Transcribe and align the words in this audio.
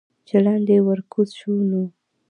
چې 0.27 0.35
لاندې 0.45 0.75
ورکوز 0.89 1.29
شو 1.39 1.53
نو 1.69 1.81